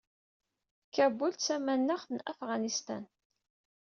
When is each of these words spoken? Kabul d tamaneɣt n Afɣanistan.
Kabul 0.93 1.31
d 1.35 1.37
tamaneɣt 1.39 2.07
n 2.11 2.17
Afɣanistan. 2.31 3.03